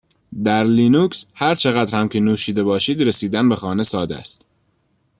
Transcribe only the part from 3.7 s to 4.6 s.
ساده است.